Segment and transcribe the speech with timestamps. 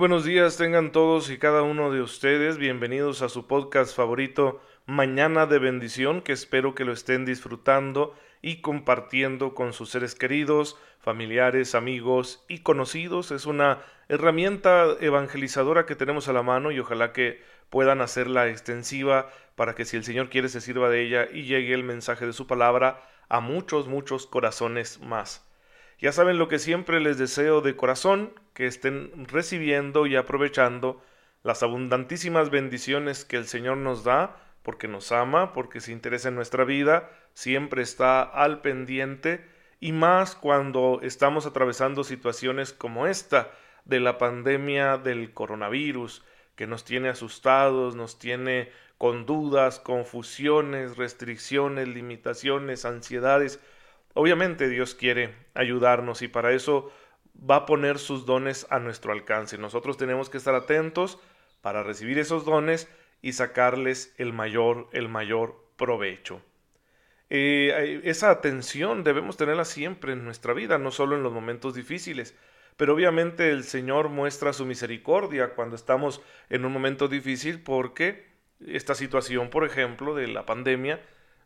[0.00, 2.56] Buenos días tengan todos y cada uno de ustedes.
[2.56, 8.62] Bienvenidos a su podcast favorito Mañana de Bendición, que espero que lo estén disfrutando y
[8.62, 13.30] compartiendo con sus seres queridos, familiares, amigos y conocidos.
[13.30, 19.28] Es una herramienta evangelizadora que tenemos a la mano y ojalá que puedan hacerla extensiva
[19.54, 22.32] para que si el Señor quiere se sirva de ella y llegue el mensaje de
[22.32, 25.49] su palabra a muchos, muchos corazones más.
[26.00, 31.02] Ya saben lo que siempre les deseo de corazón, que estén recibiendo y aprovechando
[31.42, 36.36] las abundantísimas bendiciones que el Señor nos da, porque nos ama, porque se interesa en
[36.36, 39.46] nuestra vida, siempre está al pendiente,
[39.78, 43.50] y más cuando estamos atravesando situaciones como esta
[43.84, 46.24] de la pandemia del coronavirus,
[46.56, 53.60] que nos tiene asustados, nos tiene con dudas, confusiones, restricciones, limitaciones, ansiedades,
[54.14, 56.92] Obviamente Dios quiere ayudarnos y para eso
[57.38, 59.58] va a poner sus dones a nuestro alcance.
[59.58, 61.18] Nosotros tenemos que estar atentos
[61.60, 62.88] para recibir esos dones
[63.22, 66.42] y sacarles el mayor, el mayor provecho.
[67.28, 72.34] Eh, esa atención debemos tenerla siempre en nuestra vida, no solo en los momentos difíciles.
[72.76, 78.26] Pero obviamente el Señor muestra su misericordia cuando estamos en un momento difícil porque
[78.66, 81.00] esta situación, por ejemplo, de la pandemia,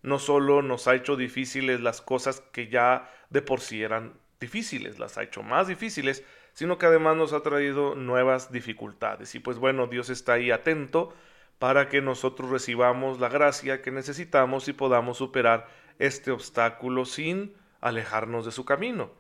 [0.05, 4.99] no solo nos ha hecho difíciles las cosas que ya de por sí eran difíciles,
[4.99, 9.35] las ha hecho más difíciles, sino que además nos ha traído nuevas dificultades.
[9.35, 11.15] Y pues bueno, Dios está ahí atento
[11.59, 18.45] para que nosotros recibamos la gracia que necesitamos y podamos superar este obstáculo sin alejarnos
[18.45, 19.11] de su camino,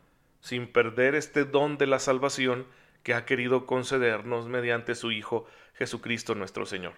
[0.40, 2.66] sin perder este don de la salvación
[3.02, 6.92] que ha querido concedernos mediante su Hijo Jesucristo nuestro Señor.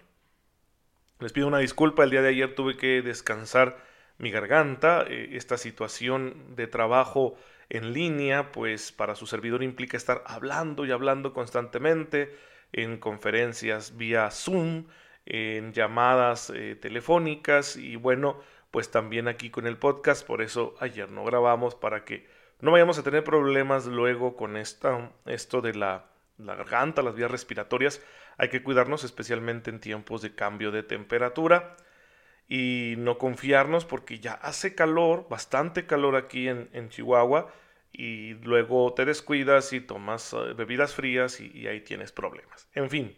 [1.19, 3.77] Les pido una disculpa, el día de ayer tuve que descansar
[4.19, 5.03] mi garganta.
[5.07, 7.35] Eh, esta situación de trabajo
[7.69, 12.37] en línea, pues para su servidor implica estar hablando y hablando constantemente
[12.71, 14.85] en conferencias vía Zoom,
[15.25, 18.39] en llamadas eh, telefónicas y bueno,
[18.69, 22.27] pues también aquí con el podcast, por eso ayer no grabamos para que
[22.61, 26.05] no vayamos a tener problemas luego con esta, esto de la,
[26.37, 28.01] la garganta, las vías respiratorias.
[28.37, 31.75] Hay que cuidarnos especialmente en tiempos de cambio de temperatura
[32.47, 37.51] y no confiarnos porque ya hace calor, bastante calor aquí en, Chihuahua
[37.91, 42.69] y luego te descuidas y tomas eh, bebidas frías y, y ahí tienes problemas.
[42.73, 43.17] En fin,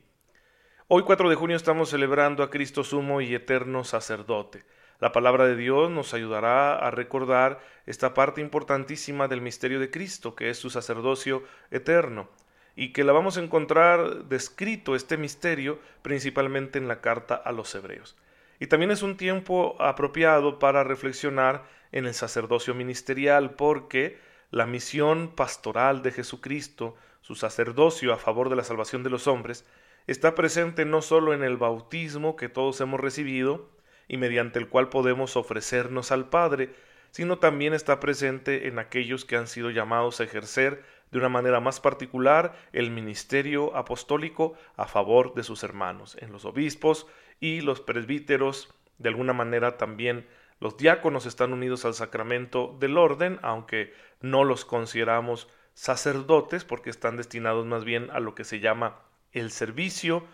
[0.87, 4.63] hoy 4 de junio estamos celebrando a Cristo sumo y eterno sacerdote.
[4.99, 10.35] La palabra de Dios nos ayudará a recordar esta parte importantísima del misterio de Cristo,
[10.35, 12.29] que es su sacerdocio eterno
[12.79, 17.75] y que la vamos a encontrar descrito este misterio principalmente en la carta a los
[17.75, 18.15] hebreos.
[18.57, 24.17] Y también es un tiempo apropiado para reflexionar en el sacerdocio ministerial porque
[24.49, 29.65] la misión pastoral de Jesucristo, su sacerdocio a favor de la salvación de los hombres,
[30.07, 33.69] está presente no solo en el bautismo que todos hemos recibido
[34.07, 36.69] y mediante el cual podemos ofrecernos al Padre,
[37.11, 40.81] sino también está presente en aquellos que han sido llamados a ejercer
[41.11, 46.45] de una manera más particular el ministerio apostólico a favor de sus hermanos, en los
[46.45, 47.07] obispos
[47.39, 50.27] y los presbíteros, de alguna manera también
[50.59, 57.15] los diáconos están unidos al sacramento del orden, aunque no los consideramos sacerdotes porque están
[57.15, 58.99] destinados más bien a lo que se llama
[59.31, 60.25] el servicio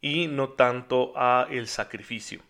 [0.00, 2.40] y no tanto a el sacrificio.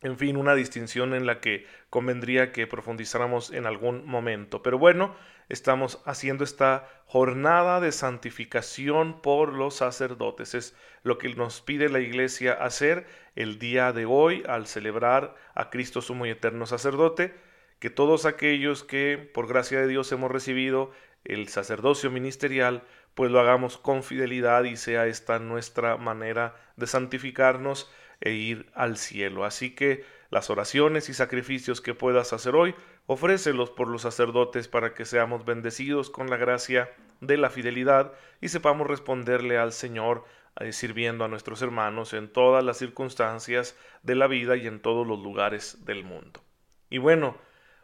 [0.00, 4.62] En fin, una distinción en la que convendría que profundizáramos en algún momento.
[4.62, 5.14] Pero bueno,
[5.48, 10.54] estamos haciendo esta jornada de santificación por los sacerdotes.
[10.54, 15.70] Es lo que nos pide la Iglesia hacer el día de hoy al celebrar a
[15.70, 17.34] Cristo sumo y eterno sacerdote,
[17.78, 20.90] que todos aquellos que por gracia de Dios hemos recibido
[21.24, 22.82] el sacerdocio ministerial,
[23.14, 27.90] pues lo hagamos con fidelidad y sea esta nuestra manera de santificarnos
[28.20, 29.44] e ir al cielo.
[29.44, 32.74] Así que las oraciones y sacrificios que puedas hacer hoy,
[33.08, 36.88] ofrécelos por los sacerdotes para que seamos bendecidos con la gracia
[37.20, 40.24] de la fidelidad y sepamos responderle al Señor
[40.60, 45.04] eh, sirviendo a nuestros hermanos en todas las circunstancias de la vida y en todos
[45.04, 46.40] los lugares del mundo.
[46.88, 47.36] Y bueno,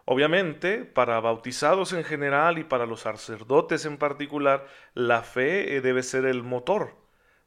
[0.07, 6.03] Obviamente, para bautizados en general y para los sacerdotes en particular, la fe eh, debe
[6.03, 6.95] ser el motor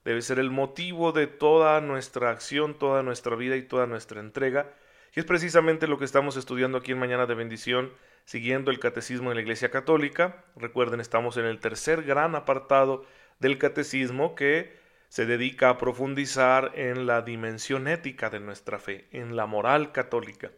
[0.08, 4.74] debe ser el motivo de toda nuestra acción, toda nuestra vida y toda nuestra entrega.
[5.16, 7.92] Y es precisamente lo que estamos estudiando aquí en Mañana de Bendición,
[8.26, 10.44] siguiendo el Catecismo de la Iglesia Católica.
[10.56, 13.06] Recuerden, estamos en el tercer gran apartado
[13.40, 14.78] del Catecismo que
[15.10, 20.52] se dedica a profundizar en la dimensión ética de nuestra fe, en la moral católica.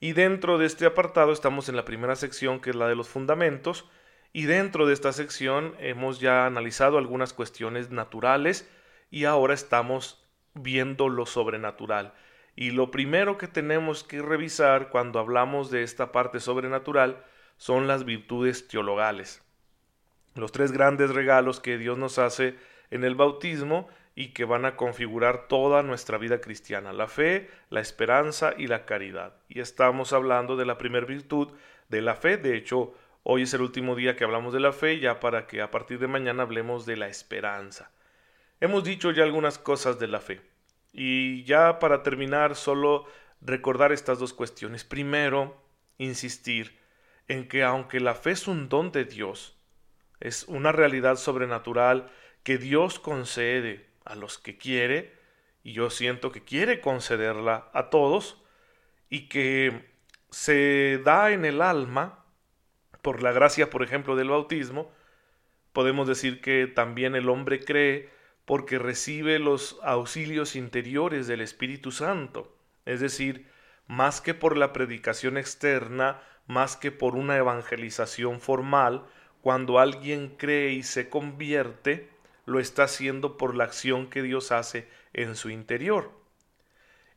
[0.00, 3.08] Y dentro de este apartado estamos en la primera sección, que es la de los
[3.08, 3.88] fundamentos,
[4.36, 8.68] Y dentro de esta sección hemos ya analizado algunas cuestiones naturales
[9.10, 10.22] y ahora estamos
[10.52, 12.12] viendo lo sobrenatural.
[12.56, 17.22] Y lo primero que tenemos que revisar cuando hablamos de esta parte sobrenatural
[17.58, 19.42] son las virtudes teologales.
[20.34, 22.56] Los tres grandes regalos que Dios nos hace
[22.90, 27.80] en el bautismo y que van a configurar toda nuestra vida cristiana, la fe, la
[27.80, 29.34] esperanza y la caridad.
[29.48, 31.52] Y estamos hablando de la primera virtud
[31.90, 34.98] de la fe, de hecho, hoy es el último día que hablamos de la fe,
[34.98, 37.90] ya para que a partir de mañana hablemos de la esperanza.
[38.60, 40.40] Hemos dicho ya algunas cosas de la fe.
[40.98, 43.04] Y ya para terminar, solo
[43.42, 44.82] recordar estas dos cuestiones.
[44.82, 45.62] Primero,
[45.98, 46.78] insistir
[47.28, 49.58] en que aunque la fe es un don de Dios,
[50.20, 52.10] es una realidad sobrenatural
[52.42, 55.12] que Dios concede a los que quiere,
[55.62, 58.42] y yo siento que quiere concederla a todos,
[59.10, 59.90] y que
[60.30, 62.24] se da en el alma,
[63.02, 64.90] por la gracia, por ejemplo, del bautismo,
[65.74, 68.15] podemos decir que también el hombre cree
[68.46, 72.56] porque recibe los auxilios interiores del Espíritu Santo,
[72.86, 73.50] es decir,
[73.88, 79.04] más que por la predicación externa, más que por una evangelización formal,
[79.42, 82.08] cuando alguien cree y se convierte,
[82.46, 86.12] lo está haciendo por la acción que Dios hace en su interior.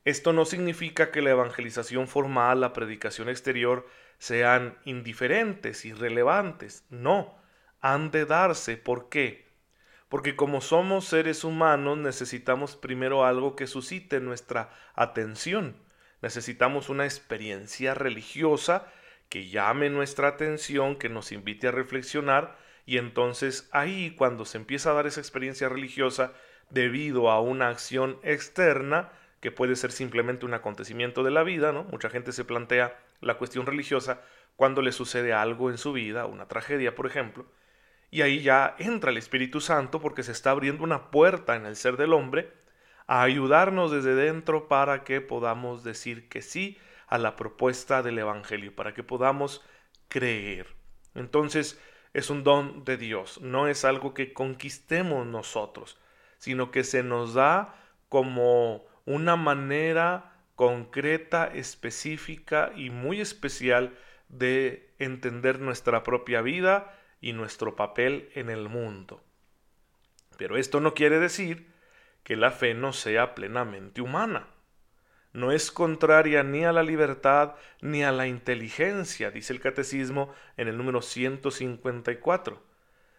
[0.05, 3.87] Esto no significa que la evangelización formal, la predicación exterior,
[4.17, 6.85] sean indiferentes, irrelevantes.
[6.89, 7.37] No,
[7.81, 8.77] han de darse.
[8.77, 9.48] ¿Por qué?
[10.09, 15.75] Porque como somos seres humanos necesitamos primero algo que suscite nuestra atención.
[16.21, 18.87] Necesitamos una experiencia religiosa
[19.29, 24.89] que llame nuestra atención, que nos invite a reflexionar y entonces ahí cuando se empieza
[24.89, 26.33] a dar esa experiencia religiosa
[26.71, 31.83] debido a una acción externa, que puede ser simplemente un acontecimiento de la vida, ¿no?
[31.83, 34.21] Mucha gente se plantea la cuestión religiosa
[34.55, 37.45] cuando le sucede algo en su vida, una tragedia, por ejemplo,
[38.11, 41.75] y ahí ya entra el Espíritu Santo porque se está abriendo una puerta en el
[41.75, 42.51] ser del hombre
[43.07, 46.77] a ayudarnos desde dentro para que podamos decir que sí
[47.07, 49.63] a la propuesta del Evangelio, para que podamos
[50.07, 50.67] creer.
[51.15, 51.81] Entonces,
[52.13, 55.99] es un don de Dios, no es algo que conquistemos nosotros,
[56.37, 57.75] sino que se nos da
[58.09, 63.95] como una manera concreta, específica y muy especial
[64.27, 69.23] de entender nuestra propia vida y nuestro papel en el mundo.
[70.37, 71.67] Pero esto no quiere decir
[72.23, 74.47] que la fe no sea plenamente humana.
[75.31, 80.67] No es contraria ni a la libertad ni a la inteligencia, dice el catecismo en
[80.67, 82.63] el número 154,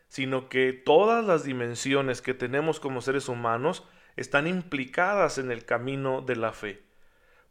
[0.09, 3.87] sino que todas las dimensiones que tenemos como seres humanos
[4.17, 6.83] están implicadas en el camino de la fe,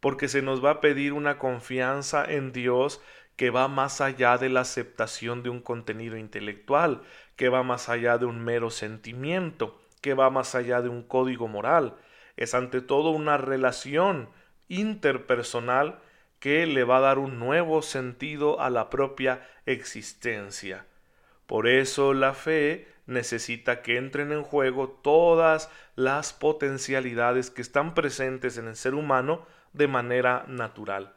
[0.01, 3.01] porque se nos va a pedir una confianza en Dios
[3.39, 7.03] que va más allá de la aceptación de un contenido intelectual,
[7.37, 11.47] que va más allá de un mero sentimiento, que va más allá de un código
[11.47, 11.95] moral.
[12.35, 14.27] Es ante todo una relación
[14.67, 15.99] interpersonal
[16.41, 20.85] que le va a dar un nuevo sentido a la propia existencia.
[21.47, 28.57] Por eso la fe necesita que entren en juego todas las potencialidades que están presentes
[28.57, 31.13] en el ser humano de manera natural.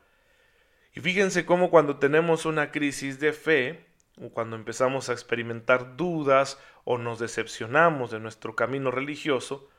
[0.95, 3.87] Y fíjense cómo cuando tenemos una crisis de fe,
[4.21, 9.71] o cuando empezamos a experimentar dudas o nos decepcionamos de nuestro camino religioso,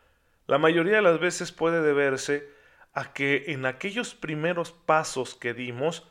[0.48, 2.50] la mayoría de las veces puede deberse
[2.94, 6.08] a que en aquellos primeros pasos que dimos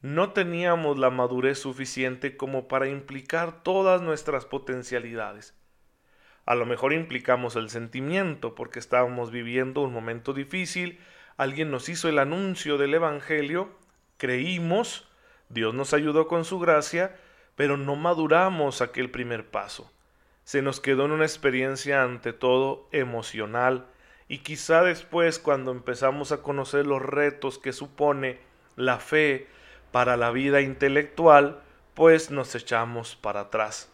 [0.00, 5.54] no teníamos la madurez suficiente como para implicar todas nuestras potencialidades.
[6.46, 10.98] A lo mejor implicamos el sentimiento porque estábamos viviendo un momento difícil,
[11.36, 13.78] alguien nos hizo el anuncio del Evangelio
[14.20, 15.08] creímos,
[15.48, 17.16] Dios nos ayudó con su gracia,
[17.56, 19.90] pero no maduramos aquel primer paso.
[20.44, 23.86] Se nos quedó en una experiencia ante todo emocional
[24.28, 28.38] y quizá después cuando empezamos a conocer los retos que supone
[28.76, 29.48] la fe
[29.90, 31.62] para la vida intelectual,
[31.94, 33.90] pues nos echamos para atrás.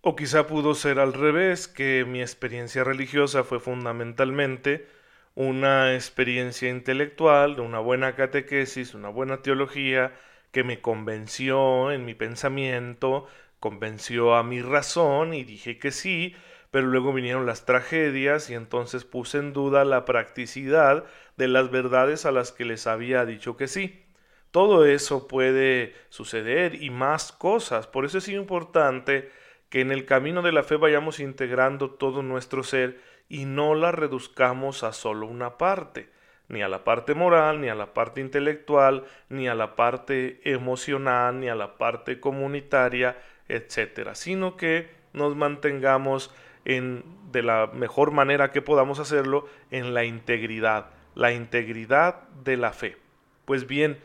[0.00, 4.88] O quizá pudo ser al revés, que mi experiencia religiosa fue fundamentalmente
[5.34, 10.12] una experiencia intelectual, de una buena catequesis, una buena teología,
[10.52, 13.26] que me convenció en mi pensamiento,
[13.60, 16.36] convenció a mi razón y dije que sí,
[16.70, 21.04] pero luego vinieron las tragedias y entonces puse en duda la practicidad
[21.36, 24.04] de las verdades a las que les había dicho que sí.
[24.50, 27.86] Todo eso puede suceder y más cosas.
[27.88, 29.30] Por eso es importante
[29.68, 33.92] que en el camino de la fe vayamos integrando todo nuestro ser y no la
[33.92, 36.08] reduzcamos a solo una parte,
[36.48, 41.40] ni a la parte moral, ni a la parte intelectual, ni a la parte emocional,
[41.40, 43.16] ni a la parte comunitaria,
[43.48, 50.04] etcétera, sino que nos mantengamos en, de la mejor manera que podamos hacerlo en la
[50.04, 52.96] integridad, la integridad de la fe.
[53.44, 53.98] Pues bien,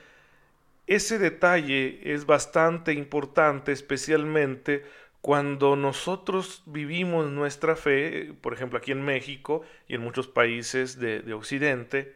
[0.87, 4.85] ese detalle es bastante importante, especialmente
[5.21, 11.21] cuando nosotros vivimos nuestra fe, por ejemplo aquí en México y en muchos países de,
[11.21, 12.15] de Occidente,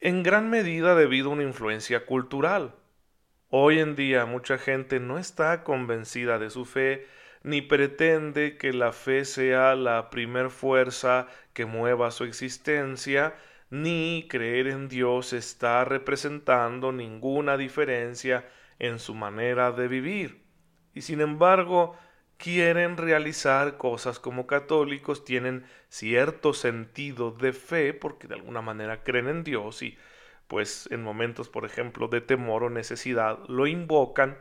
[0.00, 2.74] en gran medida debido a una influencia cultural.
[3.48, 7.06] Hoy en día mucha gente no está convencida de su fe,
[7.42, 13.34] ni pretende que la fe sea la primer fuerza que mueva su existencia,
[13.70, 20.47] ni creer en Dios está representando ninguna diferencia en su manera de vivir.
[20.94, 21.96] Y sin embargo,
[22.38, 29.28] quieren realizar cosas como católicos, tienen cierto sentido de fe porque de alguna manera creen
[29.28, 29.98] en Dios y
[30.46, 34.38] pues en momentos, por ejemplo, de temor o necesidad lo invocan,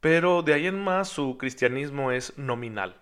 [0.00, 3.00] pero de ahí en más su cristianismo es nominal.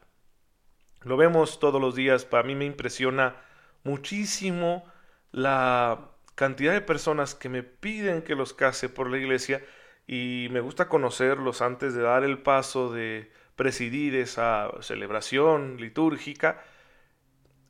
[1.03, 3.37] Lo vemos todos los días, para mí me impresiona
[3.85, 4.85] muchísimo
[5.33, 9.63] la cantidad de personas que me piden que los case por la iglesia
[10.13, 16.65] y me gusta conocerlos antes de dar el paso de presidir esa celebración litúrgica.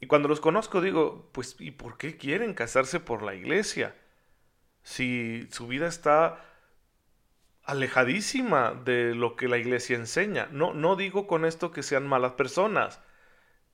[0.00, 3.94] Y cuando los conozco digo, pues ¿y por qué quieren casarse por la iglesia?
[4.82, 6.42] Si su vida está
[7.62, 10.48] alejadísima de lo que la iglesia enseña.
[10.50, 13.02] No, no digo con esto que sean malas personas.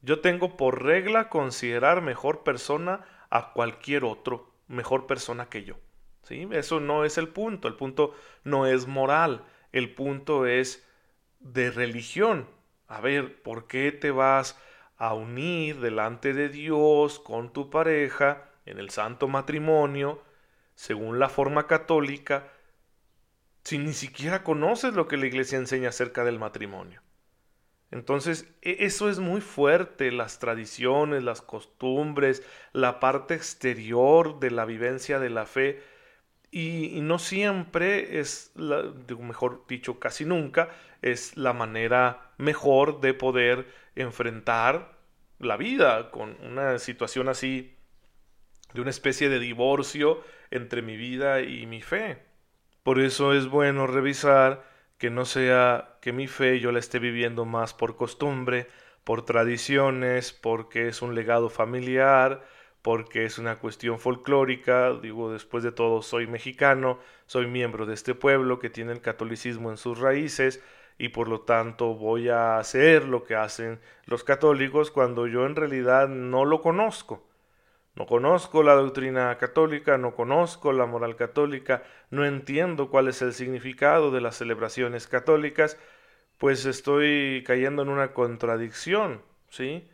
[0.02, 5.76] Yo tengo por regla considerar mejor persona a cualquier otro, mejor persona que yo.
[6.26, 6.48] ¿Sí?
[6.50, 7.68] Eso no es el punto.
[7.68, 9.44] El punto no es moral.
[9.72, 10.84] El punto es
[11.38, 12.48] de religión.
[12.88, 14.58] A ver, ¿por qué te vas
[14.96, 20.22] a unir delante de Dios con tu pareja en el santo matrimonio,
[20.74, 22.48] según la forma católica,
[23.62, 27.02] si ni siquiera conoces lo que la iglesia enseña acerca del matrimonio.
[27.90, 32.42] Entonces, e, eso es muy fuerte, las tradiciones, las costumbres,
[32.72, 35.82] la parte exterior de la vivencia de la fe,
[36.58, 38.82] y, no siempre es, la,
[39.18, 40.70] mejor dicho, casi nunca,
[41.02, 44.96] es la manera mejor de poder enfrentar
[45.38, 47.76] la vida con una situación así,
[48.72, 52.22] de una especie de divorcio entre mi vida y mi fe.
[52.82, 54.64] Por eso es bueno revisar
[54.96, 58.66] que no sea que mi fe yo la esté viviendo más por costumbre,
[59.04, 62.46] por tradiciones, porque es un legado familiar,
[62.86, 68.14] porque es una cuestión folclórica, digo, después de todo soy mexicano, soy miembro de este
[68.14, 70.62] pueblo que tiene el catolicismo en sus raíces
[70.96, 75.56] y por lo tanto voy a hacer lo que hacen los católicos cuando yo en
[75.56, 77.26] realidad no lo conozco.
[77.96, 83.32] No conozco la doctrina católica, no conozco la moral católica, no entiendo cuál es el
[83.32, 85.76] significado de las celebraciones católicas,
[86.38, 89.88] pues estoy cayendo en una contradicción, ¿sí?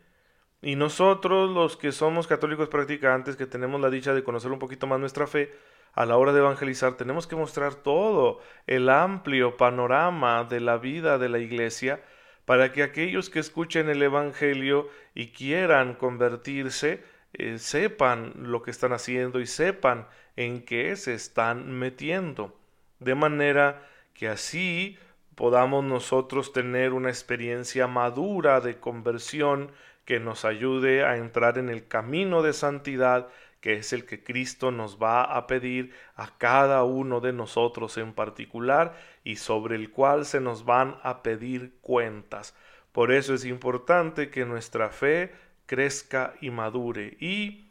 [0.63, 4.87] Y nosotros, los que somos católicos practicantes, que tenemos la dicha de conocer un poquito
[4.87, 5.51] más nuestra fe,
[5.93, 11.19] a la hora de evangelizar tenemos que mostrar todo el amplio panorama de la vida
[11.19, 12.01] de la iglesia
[12.45, 17.03] para que aquellos que escuchen el Evangelio y quieran convertirse,
[17.33, 22.57] eh, sepan lo que están haciendo y sepan en qué se están metiendo.
[22.99, 24.97] De manera que así
[25.35, 29.71] podamos nosotros tener una experiencia madura de conversión
[30.05, 33.29] que nos ayude a entrar en el camino de santidad
[33.63, 38.11] que es el que Cristo nos va a pedir a cada uno de nosotros en
[38.11, 38.93] particular
[39.23, 42.53] y sobre el cual se nos van a pedir cuentas.
[42.91, 45.31] Por eso es importante que nuestra fe
[45.65, 47.15] crezca y madure.
[47.21, 47.69] Y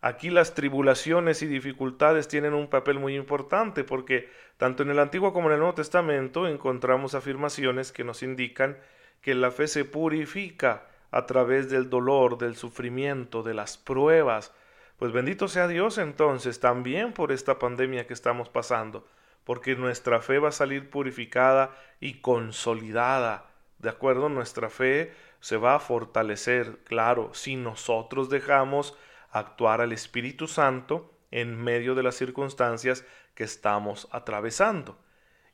[0.00, 5.32] aquí las tribulaciones y dificultades tienen un papel muy importante porque tanto en el Antiguo
[5.32, 8.78] como en el Nuevo Testamento encontramos afirmaciones que nos indican
[9.20, 14.52] que la fe se purifica a través del dolor, del sufrimiento, de las pruebas.
[14.98, 19.06] Pues bendito sea Dios entonces también por esta pandemia que estamos pasando,
[19.44, 23.46] porque nuestra fe va a salir purificada y consolidada.
[23.78, 24.28] ¿De acuerdo?
[24.28, 28.96] Nuestra fe se va a fortalecer, claro, si nosotros dejamos
[29.30, 33.04] actuar al Espíritu Santo en medio de las circunstancias
[33.34, 34.98] que estamos atravesando.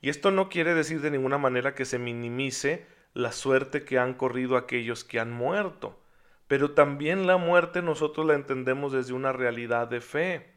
[0.00, 4.15] Y esto no quiere decir de ninguna manera que se minimice la suerte que han
[4.15, 5.99] corrido aquellos que han muerto,
[6.47, 10.53] pero también la muerte nosotros la entendemos desde una realidad de fe,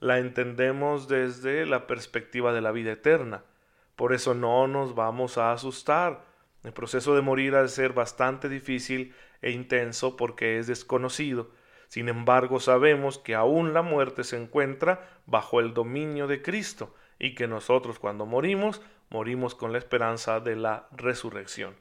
[0.00, 3.44] la entendemos desde la perspectiva de la vida eterna.
[3.96, 6.24] Por eso no nos vamos a asustar,
[6.62, 11.50] el proceso de morir ha de ser bastante difícil e intenso porque es desconocido.
[11.88, 17.34] Sin embargo, sabemos que aún la muerte se encuentra bajo el dominio de Cristo y
[17.34, 21.74] que nosotros cuando morimos, morimos con la esperanza de la resurrección.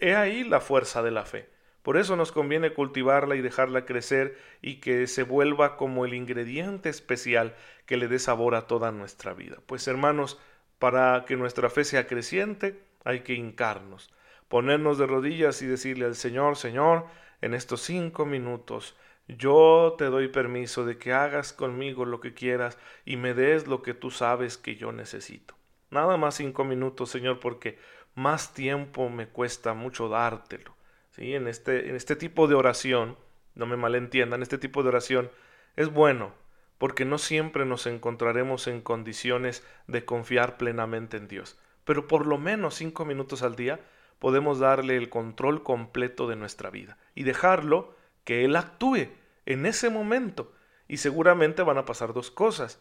[0.00, 1.48] He ahí la fuerza de la fe.
[1.82, 6.88] Por eso nos conviene cultivarla y dejarla crecer y que se vuelva como el ingrediente
[6.88, 7.54] especial
[7.86, 9.58] que le dé sabor a toda nuestra vida.
[9.66, 10.38] Pues hermanos,
[10.78, 14.12] para que nuestra fe sea creciente, hay que hincarnos,
[14.48, 17.06] ponernos de rodillas y decirle al Señor, Señor,
[17.40, 18.96] en estos cinco minutos,
[19.28, 23.82] yo te doy permiso de que hagas conmigo lo que quieras y me des lo
[23.82, 25.54] que tú sabes que yo necesito.
[25.90, 27.78] Nada más cinco minutos, Señor, porque
[28.18, 30.74] más tiempo me cuesta mucho dártelo.
[31.12, 31.34] ¿Sí?
[31.34, 33.16] En, este, en este tipo de oración,
[33.54, 35.30] no me malentiendan, este tipo de oración
[35.76, 36.34] es bueno,
[36.78, 41.58] porque no siempre nos encontraremos en condiciones de confiar plenamente en Dios.
[41.84, 43.80] Pero por lo menos cinco minutos al día
[44.18, 49.08] podemos darle el control completo de nuestra vida y dejarlo que Él actúe
[49.46, 50.52] en ese momento.
[50.88, 52.80] Y seguramente van a pasar dos cosas,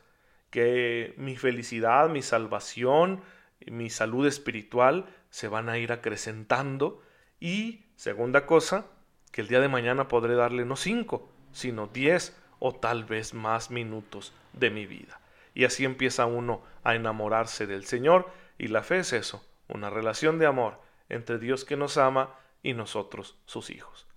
[0.50, 3.22] que mi felicidad, mi salvación,
[3.66, 7.02] mi salud espiritual se van a ir acrecentando
[7.40, 8.86] y segunda cosa,
[9.32, 13.72] que el día de mañana podré darle no cinco, sino diez o tal vez más
[13.72, 15.20] minutos de mi vida.
[15.54, 20.40] Y así empieza uno a enamorarse del Señor y la fe es eso, una relación
[20.40, 24.08] de amor entre Dios que nos ama y nosotros, sus hijos.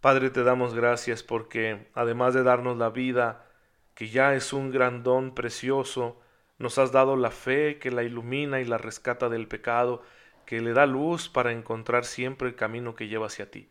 [0.00, 3.46] Padre, te damos gracias porque, además de darnos la vida,
[3.94, 6.20] que ya es un gran don precioso,
[6.58, 10.02] nos has dado la fe que la ilumina y la rescata del pecado,
[10.46, 13.68] que le da luz para encontrar siempre el camino que lleva hacia ti.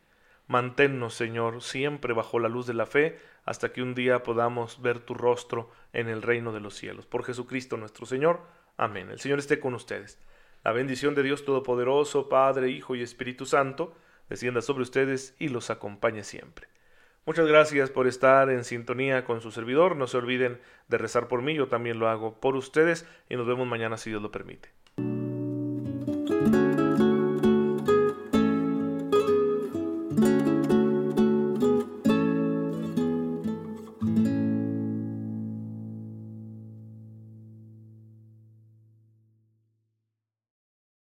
[0.48, 5.00] Manténnos, Señor, siempre bajo la luz de la fe, hasta que un día podamos ver
[5.00, 7.06] tu rostro en el reino de los cielos.
[7.06, 8.42] Por Jesucristo nuestro Señor.
[8.78, 9.10] Amén.
[9.10, 10.20] El Señor esté con ustedes.
[10.64, 13.96] La bendición de Dios Todopoderoso, Padre, Hijo y Espíritu Santo,
[14.30, 16.68] descienda sobre ustedes y los acompañe siempre.
[17.26, 19.96] Muchas gracias por estar en sintonía con su servidor.
[19.96, 20.60] No se olviden
[20.90, 24.10] de rezar por mí, yo también lo hago por ustedes y nos vemos mañana si
[24.10, 24.70] Dios lo permite.